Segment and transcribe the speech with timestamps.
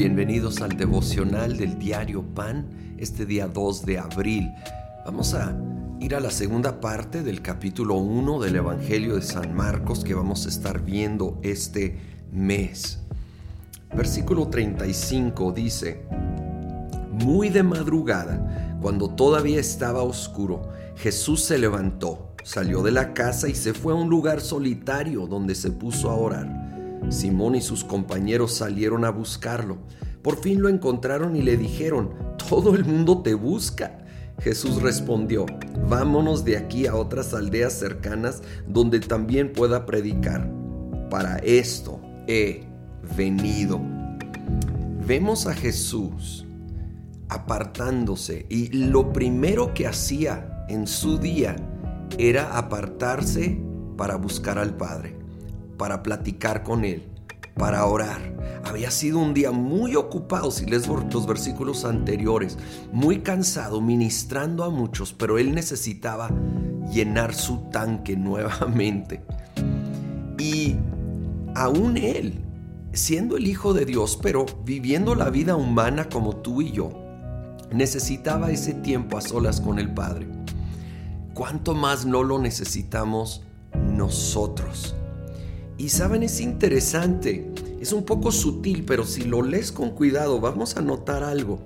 [0.00, 4.50] Bienvenidos al devocional del diario Pan, este día 2 de abril.
[5.04, 5.54] Vamos a
[6.00, 10.46] ir a la segunda parte del capítulo 1 del Evangelio de San Marcos que vamos
[10.46, 11.98] a estar viendo este
[12.32, 13.00] mes.
[13.94, 16.06] Versículo 35 dice,
[17.12, 20.62] Muy de madrugada, cuando todavía estaba oscuro,
[20.96, 25.54] Jesús se levantó, salió de la casa y se fue a un lugar solitario donde
[25.54, 26.79] se puso a orar.
[27.08, 29.78] Simón y sus compañeros salieron a buscarlo.
[30.22, 32.10] Por fin lo encontraron y le dijeron,
[32.48, 33.98] todo el mundo te busca.
[34.40, 35.46] Jesús respondió,
[35.88, 40.50] vámonos de aquí a otras aldeas cercanas donde también pueda predicar.
[41.10, 42.64] Para esto he
[43.16, 43.80] venido.
[45.06, 46.46] Vemos a Jesús
[47.28, 51.56] apartándose y lo primero que hacía en su día
[52.18, 53.60] era apartarse
[53.96, 55.19] para buscar al Padre
[55.80, 57.08] para platicar con Él,
[57.56, 58.20] para orar.
[58.66, 62.58] Había sido un día muy ocupado, si lees los versículos anteriores,
[62.92, 66.28] muy cansado, ministrando a muchos, pero Él necesitaba
[66.92, 69.22] llenar su tanque nuevamente.
[70.38, 70.76] Y
[71.54, 72.44] aún Él,
[72.92, 76.90] siendo el Hijo de Dios, pero viviendo la vida humana como tú y yo,
[77.72, 80.26] necesitaba ese tiempo a solas con el Padre.
[81.32, 83.44] ¿Cuánto más no lo necesitamos
[83.74, 84.94] nosotros?
[85.80, 87.50] Y saben, es interesante,
[87.80, 91.62] es un poco sutil, pero si lo lees con cuidado, vamos a notar algo.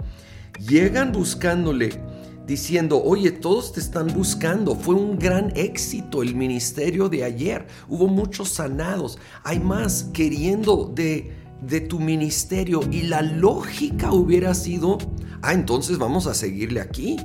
[0.68, 2.00] Llegan buscándole,
[2.46, 8.06] diciendo, oye, todos te están buscando, fue un gran éxito el ministerio de ayer, hubo
[8.06, 14.98] muchos sanados, hay más queriendo de, de tu ministerio y la lógica hubiera sido,
[15.42, 17.16] ah, entonces vamos a seguirle aquí.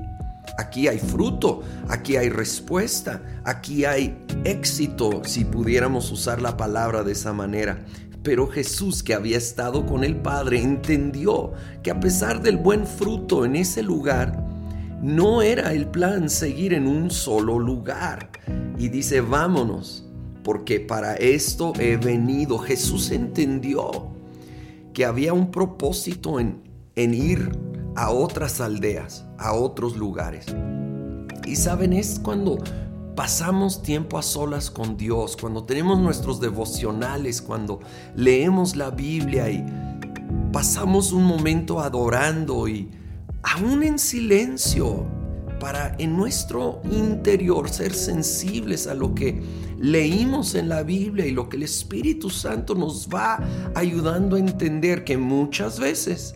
[0.60, 7.14] Aquí hay fruto, aquí hay respuesta, aquí hay éxito, si pudiéramos usar la palabra de
[7.14, 7.86] esa manera.
[8.24, 13.46] Pero Jesús, que había estado con el Padre, entendió que a pesar del buen fruto
[13.46, 14.46] en ese lugar,
[15.02, 18.30] no era el plan seguir en un solo lugar.
[18.78, 20.06] Y dice, vámonos,
[20.44, 22.58] porque para esto he venido.
[22.58, 24.10] Jesús entendió
[24.94, 26.64] que había un propósito en,
[26.98, 30.46] en ir a otras aldeas, a otros lugares.
[31.46, 32.58] Y saben, es cuando
[33.16, 37.80] pasamos tiempo a solas con Dios, cuando tenemos nuestros devocionales, cuando
[38.16, 39.66] leemos la Biblia y
[40.52, 42.90] pasamos un momento adorando y
[43.44, 45.06] aún en silencio,
[45.60, 49.42] para en nuestro interior ser sensibles a lo que
[49.78, 53.40] leímos en la Biblia y lo que el Espíritu Santo nos va
[53.76, 56.36] ayudando a entender que muchas veces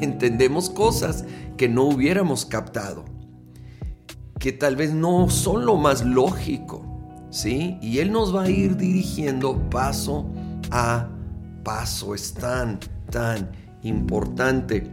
[0.00, 1.24] entendemos cosas
[1.56, 3.04] que no hubiéramos captado,
[4.38, 6.84] que tal vez no son lo más lógico,
[7.30, 7.78] ¿sí?
[7.80, 10.30] Y Él nos va a ir dirigiendo paso
[10.70, 11.08] a
[11.64, 12.14] paso.
[12.14, 12.78] Es tan,
[13.10, 13.50] tan
[13.82, 14.90] importante.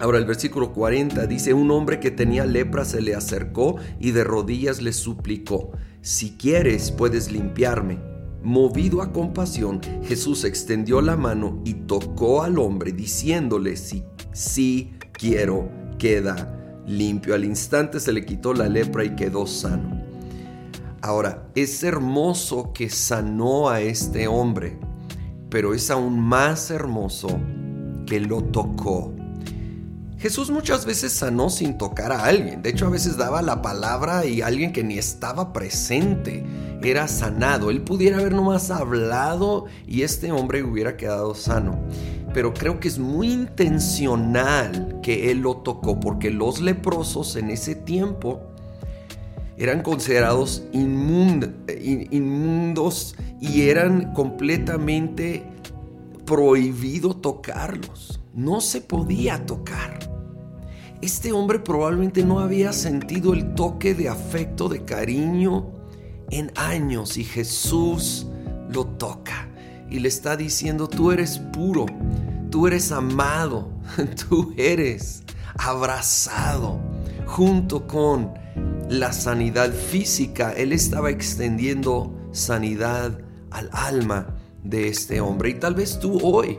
[0.00, 4.22] Ahora el versículo 40 dice, un hombre que tenía lepra se le acercó y de
[4.22, 8.07] rodillas le suplicó, si quieres puedes limpiarme.
[8.42, 15.68] Movido a compasión, Jesús extendió la mano y tocó al hombre, diciéndole, si, si quiero,
[15.98, 17.34] queda limpio.
[17.34, 20.02] Al instante se le quitó la lepra y quedó sano.
[21.00, 24.78] Ahora, es hermoso que sanó a este hombre,
[25.50, 27.28] pero es aún más hermoso
[28.06, 29.17] que lo tocó.
[30.18, 32.60] Jesús muchas veces sanó sin tocar a alguien.
[32.60, 36.44] De hecho, a veces daba la palabra y alguien que ni estaba presente
[36.82, 37.70] era sanado.
[37.70, 41.78] Él pudiera haber nomás hablado y este hombre hubiera quedado sano.
[42.34, 47.76] Pero creo que es muy intencional que él lo tocó porque los leprosos en ese
[47.76, 48.40] tiempo
[49.56, 51.54] eran considerados inmundos
[53.40, 55.44] y eran completamente
[56.24, 58.20] prohibido tocarlos.
[58.34, 60.07] No se podía tocar.
[61.00, 65.70] Este hombre probablemente no había sentido el toque de afecto, de cariño,
[66.30, 68.26] en años y Jesús
[68.68, 69.48] lo toca
[69.88, 71.86] y le está diciendo, tú eres puro,
[72.50, 73.70] tú eres amado,
[74.28, 75.22] tú eres
[75.56, 76.80] abrazado
[77.26, 78.34] junto con
[78.88, 80.52] la sanidad física.
[80.52, 83.20] Él estaba extendiendo sanidad
[83.50, 84.34] al alma
[84.64, 86.58] de este hombre y tal vez tú hoy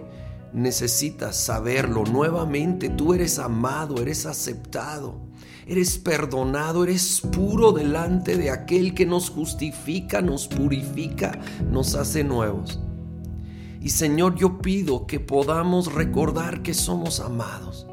[0.53, 5.29] necesitas saberlo nuevamente, tú eres amado, eres aceptado
[5.69, 12.79] eres perdonado, eres puro delante de aquel que nos justifica, nos purifica, nos hace nuevos.
[13.79, 17.85] Y Señor, yo pido que podamos recordar que somos amados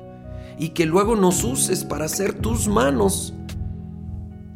[0.58, 3.34] y que luego nos uses para ser tus manos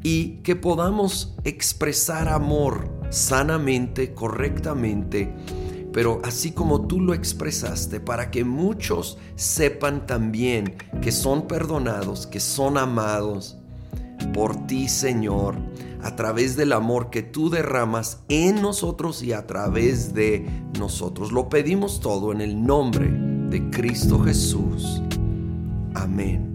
[0.02, 5.34] y que podamos expresar amor sanamente, correctamente,
[5.92, 12.40] pero así como tú lo expresaste, para que muchos sepan también que son perdonados, que
[12.40, 13.56] son amados
[14.32, 15.56] por ti, Señor,
[16.02, 20.46] a través del amor que tú derramas en nosotros y a través de
[20.78, 21.32] nosotros.
[21.32, 25.02] Lo pedimos todo en el nombre de Cristo Jesús.
[25.94, 26.49] Amén.